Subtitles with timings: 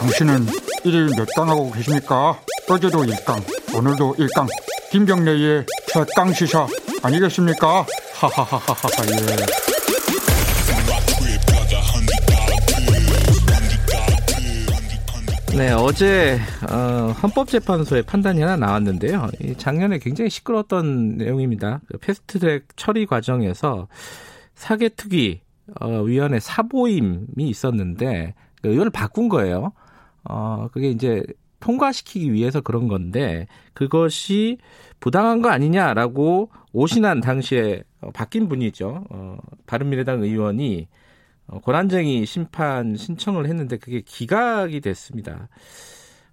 [0.00, 0.46] 당신은
[0.84, 2.40] 일일 몇 강하고 계십니까?
[2.70, 4.46] 어제도 1강, 오늘도 1강.
[4.90, 6.66] 김경래의 최강 시사
[7.02, 7.84] 아니겠습니까?
[8.14, 8.88] 하하하하하
[15.52, 15.58] 예.
[15.58, 16.40] 네, 어제
[16.70, 19.28] 어, 헌법재판소의 판단이 하나 나왔는데요.
[19.58, 21.82] 작년에 굉장히 시끄러웠던 내용입니다.
[21.86, 23.86] 그 패스트트랙 처리 과정에서
[24.54, 25.42] 사개특위
[25.78, 28.32] 어, 위원회 사보임이 있었는데
[28.62, 29.74] 그 의원을 바꾼 거예요.
[30.24, 31.22] 어, 그게 이제
[31.60, 34.58] 통과시키기 위해서 그런 건데 그것이
[34.98, 39.04] 부당한 거 아니냐라고 오신한 당시에 어, 바뀐 분이죠.
[39.10, 40.88] 어, 바른미래당 의원이
[41.48, 45.48] 어, 고난쟁이 심판 신청을 했는데 그게 기각이 됐습니다.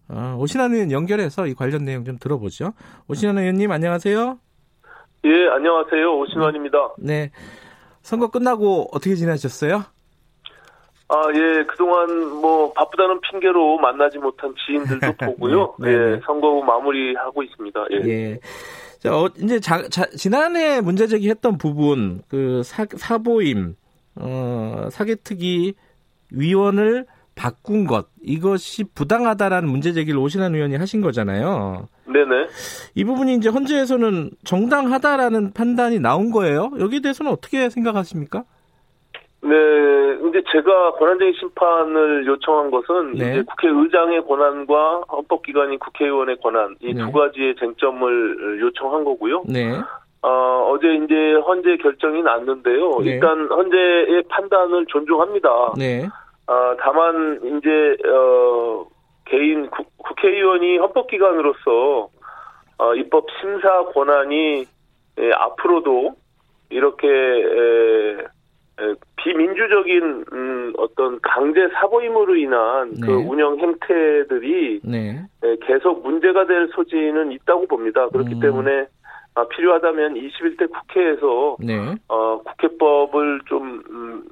[0.09, 2.73] 어, 오신환 의원 연결해서 이 관련 내용 좀 들어보죠.
[3.07, 4.39] 오신환 의원님 안녕하세요.
[5.25, 6.19] 예, 안녕하세요.
[6.19, 6.77] 오신환입니다.
[6.99, 7.31] 네.
[8.01, 9.83] 선거 끝나고 어떻게 지내셨어요?
[11.09, 15.75] 아, 예, 그동안 뭐 바쁘다는 핑계로 만나지 못한 지인들도 보고요.
[15.79, 16.11] 네, 네, 네.
[16.13, 17.85] 예, 선거 마무리하고 있습니다.
[17.91, 18.09] 예.
[18.09, 18.39] 예.
[18.99, 23.75] 자, 어, 이제 자, 자, 지난해 문제 제기했던 부분, 그 사, 사보임,
[24.15, 25.75] 어, 사개특위
[26.31, 31.87] 위원을 바꾼 것 이것이 부당하다라는 문제 제기를 오신환 의원이 하신 거잖아요.
[32.07, 32.47] 네네.
[32.95, 36.71] 이 부분이 이제 헌재에서는 정당하다라는 판단이 나온 거예요.
[36.79, 38.43] 여기에 대해서는 어떻게 생각하십니까?
[39.47, 43.31] 네, 이제 제가 권한쟁의 심판을 요청한 것은 네.
[43.31, 47.11] 이제 국회의장의 권한과 헌법기관인 국회의원의 권한 이두 네.
[47.11, 49.43] 가지의 쟁점을 요청한 거고요.
[49.47, 49.79] 네.
[50.21, 52.99] 어, 어제 이제 헌재 결정이 났는데요.
[52.99, 53.11] 네.
[53.11, 55.73] 일단 헌재의 판단을 존중합니다.
[55.77, 56.07] 네.
[56.47, 58.85] 어, 다만 이제 어,
[59.25, 62.09] 개인 구, 국회의원이 헌법기관으로서
[62.79, 64.65] 어, 입법 심사 권한이
[65.19, 66.15] 예, 앞으로도
[66.69, 68.27] 이렇게 에, 에,
[69.17, 73.07] 비민주적인 음, 어떤 강제 사보임으로 인한 그 네.
[73.07, 75.25] 그 운영 행태들이 네.
[75.43, 78.07] 에, 계속 문제가 될 소지는 있다고 봅니다.
[78.09, 78.39] 그렇기 음.
[78.39, 78.87] 때문에
[79.33, 81.95] 아, 필요하다면 21대 국회에서 네.
[82.07, 84.23] 어, 국회법을 좀 음,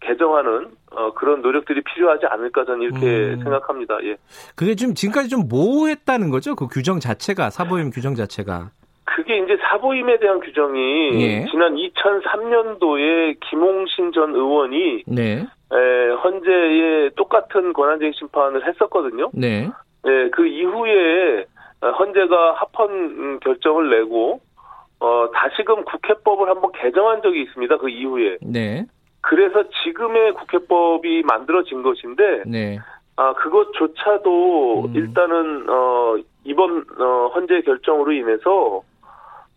[0.00, 3.42] 개정하는 어, 그런 노력들이 필요하지 않을까 저는 이렇게 음.
[3.42, 3.98] 생각합니다.
[4.04, 4.16] 예.
[4.54, 6.54] 그게 좀 지금까지 좀 모호했다는 거죠?
[6.54, 8.70] 그 규정 자체가 사보임 규정 자체가.
[9.04, 11.46] 그게 이제 사보임에 대한 규정이 예.
[11.50, 15.44] 지난 2003년도에 김홍신 전 의원이 네.
[15.72, 19.30] 에, 헌재에 똑같은 권한쟁의 심판을 했었거든요.
[19.34, 19.68] 네.
[20.06, 21.46] 예, 그 이후에
[21.98, 24.40] 헌재가 합헌 결정을 내고
[25.00, 27.76] 어 다시금 국회법을 한번 개정한 적이 있습니다.
[27.78, 28.38] 그 이후에.
[28.40, 28.86] 네.
[29.20, 32.78] 그래서 지금의 국회법이 만들어진 것인데 네.
[33.16, 34.92] 아 그것조차도 음.
[34.94, 38.82] 일단은 어 이번 어 헌재 결정으로 인해서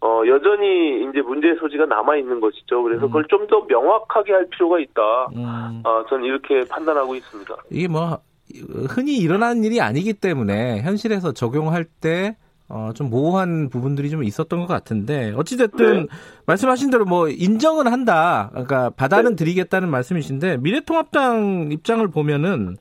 [0.01, 2.83] 어 여전히 이제 문제의 소지가 남아 있는 것이죠.
[2.83, 3.09] 그래서 음.
[3.09, 5.01] 그걸 좀 더 명확하게 할 필요가 있다.
[5.35, 5.81] 음.
[5.83, 7.55] 어, 저는 이렇게 판단하고 있습니다.
[7.69, 8.17] 이게 뭐
[8.89, 12.35] 흔히 일어나는 일이 아니기 때문에 현실에서 적용할 때
[12.67, 16.07] 어, 좀 모호한 부분들이 좀 있었던 것 같은데 어찌됐든 네.
[16.47, 18.49] 말씀하신 대로 뭐 인정은 한다.
[18.51, 19.35] 그러니까 받아는 네.
[19.35, 22.77] 드리겠다는 말씀이신데 미래통합당 입장을 보면은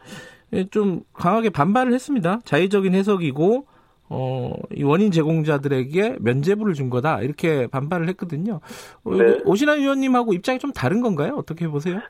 [0.70, 2.38] 좀 강하게 반발을 했습니다.
[2.44, 3.66] 자의적인 해석이고
[4.10, 7.20] 어, 이 원인 제공자들에게 면제부를 준 거다.
[7.22, 8.60] 이렇게 반발을 했거든요.
[9.04, 9.38] 어, 네.
[9.44, 11.34] 오신환 의원님하고 입장이 좀 다른 건가요?
[11.37, 12.00] 어떻게 보세요?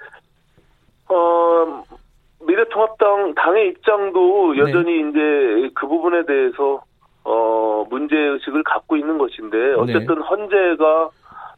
[1.09, 1.85] 어,
[2.47, 5.11] 미래통합당 당의 입장도 여전히 네.
[5.11, 6.83] 이제 그 부분에 대해서
[7.25, 10.21] 어 문제 의식을 갖고 있는 것인데 어쨌든 네.
[10.21, 11.11] 헌재가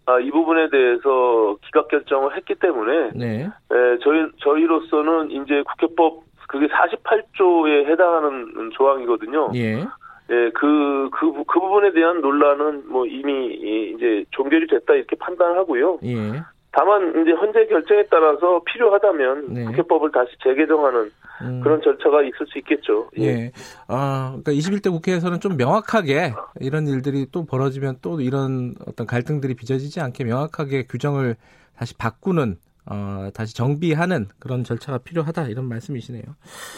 [0.06, 3.42] 아, 이 부분에 대해서 기각 결정을 했기 때문에 네.
[3.44, 9.50] 에, 저희 저희로서는 이제 국회법 그게 48조에 해당하는 조항이거든요.
[9.56, 9.84] 예.
[10.30, 13.54] 예, 그, 그, 그 부분에 대한 논란은 뭐 이미
[13.94, 16.00] 이제 종결이 됐다 이렇게 판단하고요.
[16.04, 16.42] 예.
[16.72, 19.64] 다만 이제 현재 결정에 따라서 필요하다면 네.
[19.64, 21.10] 국회법을 다시 재개정하는
[21.42, 21.60] 음.
[21.62, 23.08] 그런 절차가 있을 수 있겠죠.
[23.18, 23.22] 예.
[23.24, 23.52] 예.
[23.88, 30.00] 아, 그러니까 21대 국회에서는 좀 명확하게 이런 일들이 또 벌어지면 또 이런 어떤 갈등들이 빚어지지
[30.00, 31.36] 않게 명확하게 규정을
[31.78, 36.22] 다시 바꾸는 어, 다시 정비하는 그런 절차가 필요하다 이런 말씀이시네요.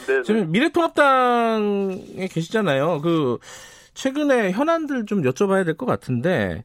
[0.07, 0.23] 네.
[0.25, 3.01] 지금 미래통합당에 계시잖아요.
[3.03, 3.39] 그
[3.95, 6.65] 최근에 현안들 좀 여쭤봐야 될 것 같은데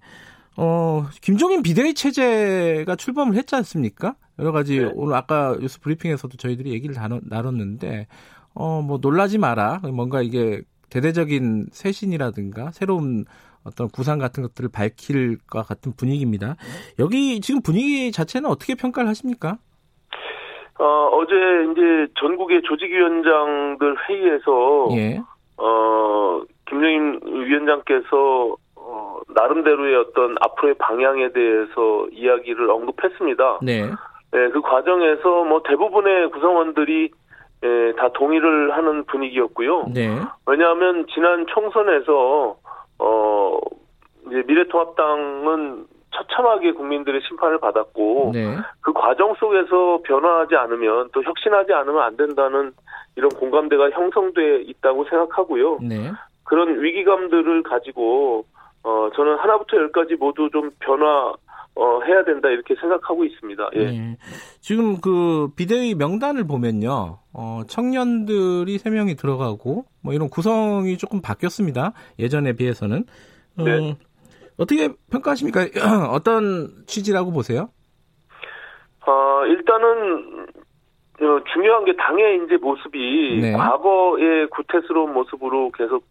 [0.56, 4.16] 어, 김종인 비대위 체제가 출범을 했지 않습니까?
[4.40, 4.92] 여러 가지 네.
[4.94, 8.08] 오늘 아까 뉴스 브리핑에서도 저희들이 얘기를 나눴는데
[8.54, 9.80] 어, 뭐 놀라지 마라.
[9.94, 13.26] 뭔가 이게 대대적인 쇄신이라든가 새로운
[13.66, 16.56] 어떤 구상 같은 것들을 밝힐 것 같은 분위기입니다.
[17.00, 19.58] 여기 지금 분위기 자체는 어떻게 평가를 하십니까?
[20.80, 21.34] 어, 어제
[21.72, 25.22] 이제 전국의 조직위원장들 회의에서 예.
[25.58, 33.60] 어, 김정인 위원장께서 어, 나름대로의 어떤 앞으로의 방향에 대해서 이야기를 언급했습니다.
[33.62, 33.84] 네.
[34.32, 37.12] 네, 그 과정에서 뭐 대부분의 구성원들이
[37.64, 39.86] 예, 다 동의를 하는 분위기였고요.
[39.94, 40.10] 네.
[40.46, 42.58] 왜냐하면 지난 총선에서
[43.04, 43.60] 어
[44.28, 48.56] 이제 미래통합당은 처참하게 국민들의 심판을 받았고 네.
[48.82, 52.72] 그 과정 속에서 변화하지 않으면 또 혁신하지 않으면 안 된다는
[53.16, 55.80] 이런 공감대가 형성돼 있다고 생각하고요.
[55.82, 56.12] 네.
[56.44, 58.46] 그런 위기감들을 가지고
[58.84, 61.34] 어 저는 하나부터 열까지 모두 좀 변화
[61.76, 63.70] 어, 해야 된다 이렇게 생각하고 있습니다.
[63.74, 63.86] 예.
[63.86, 64.18] 네.
[64.60, 71.94] 지금 그 비대위 명단을 보면요, 어, 청년들이 세 명이 들어가고 뭐 이런 구성이 조금 바뀌었습니다.
[72.20, 73.06] 예전에 비해서는.
[73.58, 73.98] 어, 네.
[74.58, 75.62] 어떻게 평가하십니까?
[76.14, 77.70] 어떤 취지라고 보세요?
[79.06, 80.48] 어, 일단은
[81.22, 83.54] 어, 중요한 게 당의 이제 모습이 네.
[83.54, 86.06] 과거의 구태스러운 모습으로 계속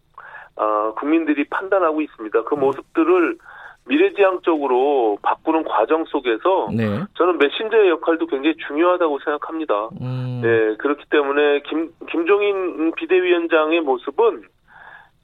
[0.55, 2.43] 어, 국민들이 판단하고 있습니다.
[2.43, 2.59] 그 음.
[2.59, 3.37] 모습들을
[3.85, 7.03] 미래지향적으로 바꾸는 과정 속에서 네.
[7.15, 9.89] 저는 메신저의 역할도 굉장히 중요하다고 생각합니다.
[10.01, 10.41] 음.
[10.41, 14.43] 네, 그렇기 때문에 김 김종인 비대위원장의 모습은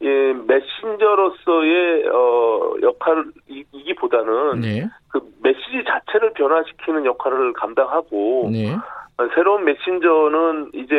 [0.01, 4.87] 예, 메신저로서의 어 역할이기보다는 네.
[5.09, 8.75] 그 메시지 자체를 변화시키는 역할을 감당하고 네.
[9.35, 10.95] 새로운 메신저는 이제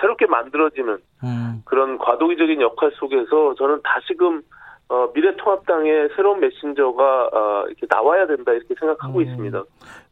[0.00, 1.62] 새롭게 만들어지는 음.
[1.64, 4.42] 그런 과도기적인 역할 속에서 저는 다시금
[4.88, 9.22] 어, 미래통합당의 새로운 메신저가 어, 이렇게 나와야 된다 이렇게 생각하고 음.
[9.22, 9.62] 있습니다.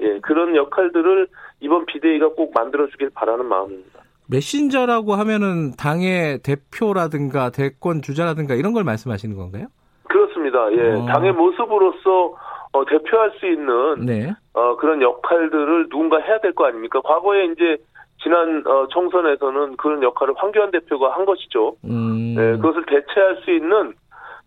[0.01, 1.29] 예, 그런 역할들을
[1.61, 4.01] 이번 비대위가 꼭 만들어주길 바라는 마음입니다.
[4.29, 9.67] 메신저라고 하면은 당의 대표라든가 대권 주자라든가 이런 걸 말씀하시는 건가요?
[10.09, 10.73] 그렇습니다.
[10.73, 11.07] 예, 어.
[11.07, 12.35] 당의 모습으로서
[12.73, 14.33] 어, 대표할 수 있는 네.
[14.55, 17.01] 어, 그런 역할들을 누군가 해야 될 거 아닙니까?
[17.03, 17.77] 과거에 이제
[18.23, 21.77] 지난 어, 총선에서는 그런 역할을 황교안 대표가 한 것이죠.
[21.85, 22.35] 음.
[22.37, 23.93] 네, 그것을 대체할 수 있는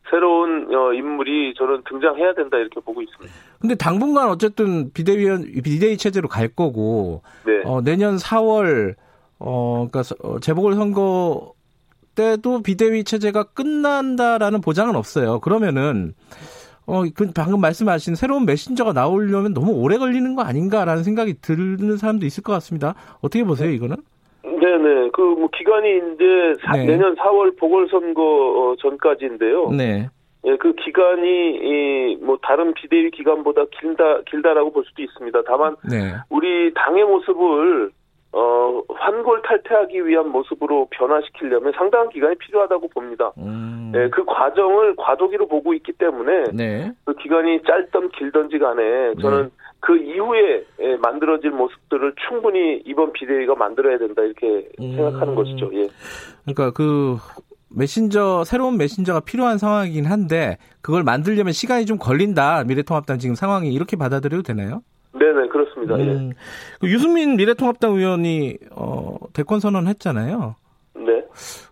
[0.09, 3.33] 새로운 어, 인물이 저는 등장해야 된다 이렇게 보고 있습니다.
[3.59, 7.61] 근데 당분간 어쨌든 비대위원 비대위 체제로 갈 거고 네.
[7.65, 8.95] 어, 내년 4월
[9.39, 11.53] 어 그러니까 어, 재보궐 선거
[12.15, 15.39] 때도 비대위 체제가 끝난다라는 보장은 없어요.
[15.39, 16.13] 그러면은
[16.87, 22.25] 어, 그 방금 말씀하신 새로운 메신저가 나오려면 너무 오래 걸리는 거 아닌가라는 생각이 드는 사람도
[22.25, 22.95] 있을 것 같습니다.
[23.19, 23.97] 어떻게 보세요, 이거는?
[24.59, 25.09] 네네.
[25.13, 26.85] 그, 뭐, 기간이 이제 네.
[26.85, 29.69] 내년 4월 보궐선거 어, 전까지인데요.
[29.71, 30.09] 네.
[30.45, 35.41] 예, 그 기간이, 이, 뭐, 다른 비대위 기간보다 길다, 길다라고 볼 수도 있습니다.
[35.45, 36.13] 다만, 네.
[36.29, 37.91] 우리 당의 모습을,
[38.33, 43.31] 어, 환골 탈퇴하기 위한 모습으로 변화시키려면 상당한 기간이 필요하다고 봅니다.
[43.37, 43.91] 음.
[43.95, 46.91] 예, 그 과정을 과도기로 보고 있기 때문에, 네.
[47.05, 49.49] 그 기간이 짧던 길던지 간에, 저는 네.
[49.79, 50.65] 그 이후에
[51.01, 54.95] 만들어질 모습들을 충분히 이번 비대위가 만들어야 된다 이렇게 음.
[54.95, 55.69] 생각하는 것이죠.
[55.73, 55.87] 예.
[56.43, 57.17] 그러니까 그
[57.69, 62.63] 메신저 새로운 메신저가 필요한 상황이긴 한데 그걸 만들려면 시간이 좀 걸린다.
[62.63, 64.81] 미래통합당 지금 상황이 이렇게 받아들여도 되나요?
[65.13, 65.95] 네네 그렇습니다.
[65.95, 66.31] 음.
[66.31, 66.35] 예.
[66.79, 70.55] 그 유승민 미래통합당 의원이 어, 대권 선언했잖아요.
[70.95, 71.25] 네.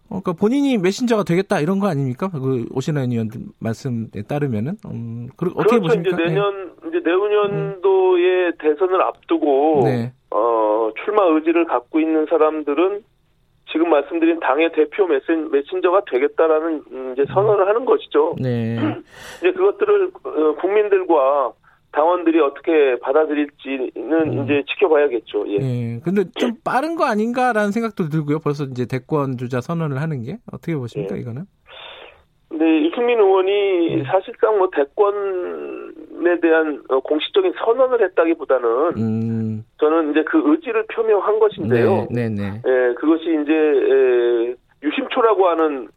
[0.09, 2.29] 어, 그러니까 본인이 메신저가 되겠다 이런 거 아닙니까?
[2.29, 3.29] 그 오신환 의원
[3.59, 5.81] 말씀에 따르면은 음, 그, 어떻게 그렇죠.
[5.81, 6.15] 보십니까?
[6.15, 6.84] 이제 내년 네.
[6.95, 8.51] 이제 내후년도에 음.
[8.59, 10.13] 대선을 앞두고 네.
[10.31, 13.03] 어, 출마 의지를 갖고 있는 사람들은
[13.71, 18.35] 지금 말씀드린 당의 대표 메신, 메신저가 되겠다라는 음, 이제 선언을 하는 것이죠.
[18.39, 18.75] 네.
[19.41, 21.51] 이제 그것들을 어, 국민들과
[21.91, 24.43] 당원들이 어떻게 받아들일지는 음.
[24.43, 25.45] 이제 지켜봐야겠죠.
[25.47, 25.53] 예.
[25.61, 25.99] 예.
[26.03, 28.39] 근데 좀 빠른 거 아닌가라는 생각도 들고요.
[28.39, 31.21] 벌써 이제 대권 주자 선언을 하는 게 어떻게 보십니까, 예.
[31.21, 31.43] 이거는?
[32.51, 34.03] 네, 이승민 의원이 음.
[34.05, 39.65] 사실상 뭐 대권 에 대한 어, 공식적인 선언을 했다기보다는 음.
[39.79, 42.07] 저는 이제 그 의지를 표명한 것인데요.
[42.09, 42.61] 네, 네, 네.
[42.65, 45.87] 예, 그것이 이제 에, 유심초라고 하는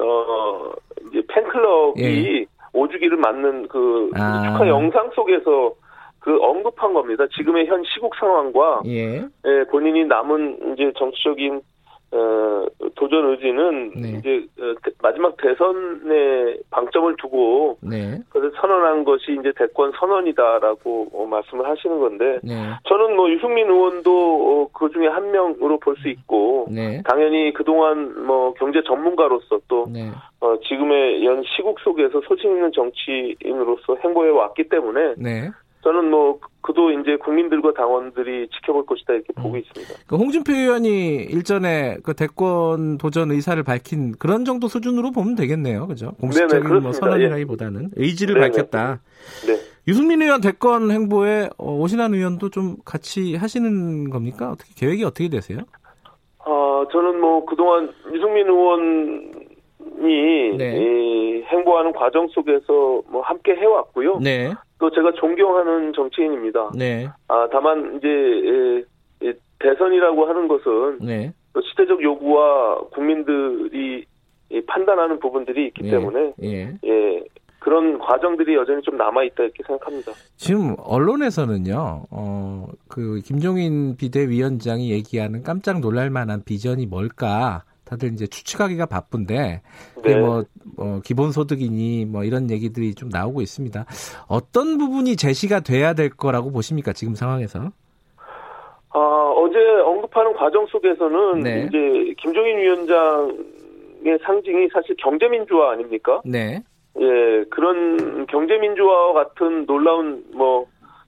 [0.00, 0.72] 어
[1.08, 2.46] 이제 팬클럽이 예.
[2.72, 4.42] 오주기를 맞는 그 아.
[4.42, 5.72] 축하 영상 속에서
[6.18, 7.24] 그 언급한 겁니다.
[7.36, 9.18] 지금의 현 시국 상황과 예.
[9.18, 11.60] 예 본인이 남은 이제 정치적인
[12.14, 14.18] 어, 도전 의지는 네.
[14.18, 18.20] 이제 어, 마지막 대선에 방점을 두고 네.
[18.30, 22.54] 그래서 선언한 것이 이제 대권 선언이다라고 어, 말씀을 하시는 건데 네.
[22.88, 27.02] 저는 뭐 유승민 의원도 어, 그 중에 한 명으로 볼 수 있고 네.
[27.04, 30.10] 당연히 그동안 뭐 경제 전문가로서 또 네.
[30.40, 35.50] 어, 지금의 연 시국 속에서 소신 있는 정치인으로서 행보해 왔기 때문에 네.
[35.84, 39.42] 저는 뭐 그도 이제 국민들과 당원들이 지켜볼 것이다 이렇게 음.
[39.42, 39.94] 보고 있습니다.
[40.06, 46.12] 그 홍준표 의원이 일전에 그 대권 도전 의사를 밝힌 그런 정도 수준으로 보면 되겠네요, 그죠?
[46.20, 48.02] 공식적인 네네, 뭐 선언이라기보다는 예.
[48.02, 48.48] 의지를 네네.
[48.48, 49.00] 밝혔다.
[49.46, 49.60] 네.
[49.86, 54.50] 유승민 의원 대권 행보에 어, 오신환 의원도 좀 같이 하시는 겁니까?
[54.50, 55.58] 어떻게 계획이 어떻게 되세요?
[56.38, 60.78] 아 저는 뭐 그동안 유승민 의원이 네.
[60.78, 64.20] 이, 행보하는 과정 속에서 뭐 함께 해왔고요.
[64.20, 64.54] 네.
[64.78, 66.70] 또 제가 존경하는 정치인입니다.
[66.76, 67.08] 네.
[67.28, 68.84] 아 다만 이제
[69.60, 71.32] 대선이라고 하는 것은 네.
[71.70, 74.04] 시대적 요구와 국민들이
[74.66, 76.78] 판단하는 부분들이 있기 예, 때문에 예.
[76.84, 77.24] 예.
[77.60, 80.12] 그런 과정들이 여전히 좀 남아 있다 이렇게 생각합니다.
[80.36, 87.64] 지금 언론에서는요, 어, 그 김종인 비대위원장이 얘기하는 깜짝 놀랄만한 비전이 뭘까?
[87.84, 89.62] 다들 이제 추측하기가 바쁜데,
[90.02, 90.16] 네.
[90.16, 90.44] 뭐,
[90.76, 93.84] 뭐 기본소득이니 뭐 이런 얘기들이 좀 나오고 있습니다.
[94.28, 97.70] 어떤 부분이 제시가 돼야 될 거라고 보십니까 지금 상황에서?
[98.90, 101.66] 아, 어제 언급하는 과정 속에서는 네.
[101.68, 106.22] 이제 김종인 위원장의 상징이 사실 경제민주화 아닙니까?
[106.24, 106.62] 네.
[107.00, 110.66] 예, 그런 경제민주화와 같은 놀라운 뭐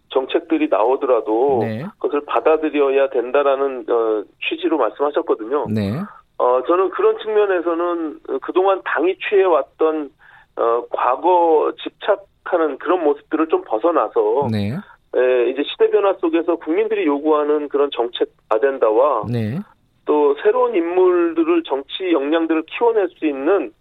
[0.08, 1.84] 정책들이 나오더라도 네.
[1.98, 5.66] 그것을 받아들여야 된다라는 어, 취지로 말씀하셨거든요.
[5.70, 5.92] 네.
[6.38, 10.10] 어, 저는 그런 측면에서는 그동안 당이 취해왔던
[10.56, 14.72] 어, 과거 집착하는 그런 모습들을 좀 벗어나서 네.
[15.16, 19.58] 에, 이제 시대 변화 속에서 국민들이 요구하는 그런 정책 아젠다와 네.
[20.04, 23.72] 또 새로운 인물들을 정치 역량들을 키워낼 수 있는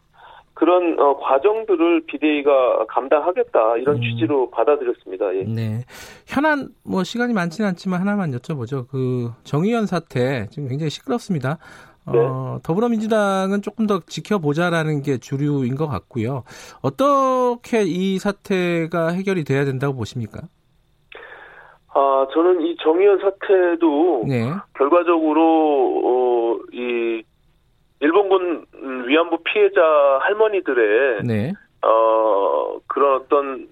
[0.53, 4.01] 그런 어, 과정들을 비대위가 감당하겠다 이런 음.
[4.01, 5.35] 취지로 받아들였습니다.
[5.35, 5.43] 예.
[5.43, 5.83] 네.
[6.25, 8.87] 현안 뭐 시간이 많지는 않지만 하나만 여쭤보죠.
[8.87, 11.57] 그 정의연 사태 지금 굉장히 시끄럽습니다.
[12.05, 12.19] 어, 네.
[12.19, 16.43] 어, 더불어민주당은 조금 더 지켜보자라는 게 주류인 것 같고요.
[16.81, 20.41] 어떻게 이 사태가 해결이 돼야 된다고 보십니까?
[21.93, 24.51] 아, 저는 이 정의연 사태도 네.
[24.73, 27.23] 결과적으로 어, 이
[28.01, 28.65] 일본군
[29.07, 29.81] 위안부 피해자
[30.21, 31.53] 할머니들의 네.
[31.81, 33.67] 어 그런 어떤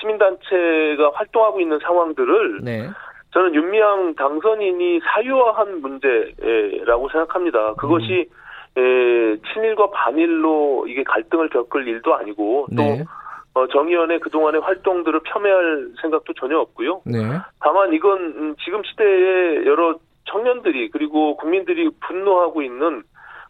[0.00, 2.88] 시민단체가 활동하고 있는 상황들을 네.
[3.36, 7.74] 저는 윤미향 당선인이 사유화한 문제라고 생각합니다.
[7.74, 8.30] 그것이
[8.78, 8.82] 음.
[8.82, 13.04] 에, 친일과 반일로 이게 갈등을 겪을 일도 아니고 또 네.
[13.52, 17.02] 어, 정의원의 그동안의 활동들을 폄훼할 생각도 전혀 없고요.
[17.04, 17.18] 네.
[17.60, 19.96] 다만 이건 음, 지금 시대에 여러
[20.30, 23.02] 청년들이 그리고 국민들이 분노하고 있는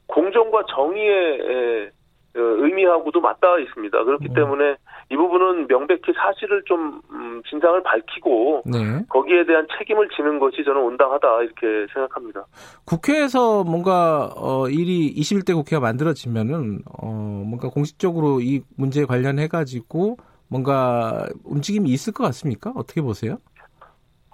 [0.09, 1.93] 공정과 정의의
[2.35, 4.03] 어, 의미하고도 맞닿아 있습니다.
[4.03, 4.35] 그렇기 음.
[4.35, 4.75] 때문에
[5.09, 9.05] 이 부분은 명백히 사실을 좀 음, 진상을 밝히고 네.
[9.09, 12.45] 거기에 대한 책임을 지는 것이 저는 온당하다 이렇게 생각합니다.
[12.85, 20.17] 국회에서 뭔가 어, 일이 21대 국회가 만들어지면은 어, 뭔가 공식적으로 이 문제에 관련해 가지고
[20.49, 22.73] 뭔가 움직임이 있을 것 같습니까?
[22.75, 23.39] 어떻게 보세요?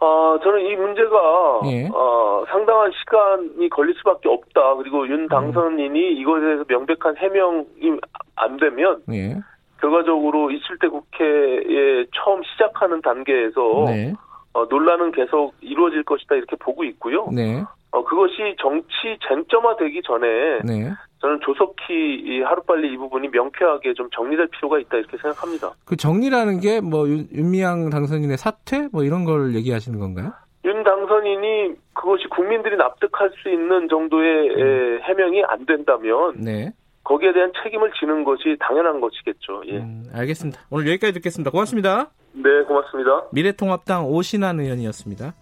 [0.03, 1.89] 어, 저는 이 문제가 예.
[1.95, 4.75] 어, 상당한 시간이 걸릴 수밖에 없다.
[4.77, 5.29] 그리고 윤 음.
[5.29, 6.17] 당선인이 음.
[6.17, 8.01] 이것에 대해서 명백한 해명이
[8.35, 9.37] 안 되면 예.
[9.83, 14.15] 결과적으로 27대 국회에 처음 시작하는 단계에서 네.
[14.55, 17.27] 어, 논란은 계속 이루어질 것이다 이렇게 보고 있고요.
[17.33, 17.65] 네.
[17.91, 20.91] 어, 그것이 정치 쟁점화되기 전에 네.
[21.21, 25.73] 저는 조속히 하루빨리 이 부분이 명쾌하게 좀 정리될 필요가 있다 이렇게 생각합니다.
[25.85, 30.33] 그 정리라는 게 뭐 윤미향 당선인의 사퇴 뭐 이런 걸 얘기하시는 건가요?
[30.65, 35.01] 윤 당선인이 그것이 국민들이 납득할 수 있는 정도의 음.
[35.03, 36.71] 해명이 안 된다면 네.
[37.05, 39.63] 거기에 대한 책임을 지는 것이 당연한 것이겠죠.
[39.67, 39.79] 예.
[39.79, 40.61] 음, 알겠습니다.
[40.71, 41.51] 오늘 여기까지 듣겠습니다.
[41.51, 42.11] 고맙습니다.
[42.33, 43.29] 네, 고맙습니다.
[43.33, 45.35] 미래통합당 오신환 의원이었습니다.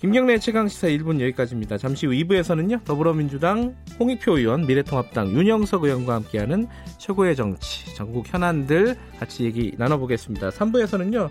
[0.00, 1.76] 김경래 최강시사 1분 여기까지입니다.
[1.76, 2.84] 잠시 후 2부에서는요.
[2.84, 10.48] 더불어민주당 홍익표 의원, 미래통합당 윤영석 의원과 함께하는 최고의 정치, 전국 현안들 같이 얘기 나눠보겠습니다.
[10.48, 11.28] 3부에서는요.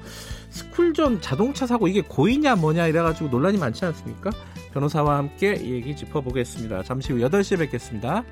[0.49, 4.29] 스쿨존 자동차 사고 이게 고의냐 뭐냐 이래가지고 논란이 많지 않습니까?
[4.71, 6.83] 변호사와 함께 이 얘기 짚어보겠습니다.
[6.83, 8.23] 잠시 후 8시에 뵙겠습니다.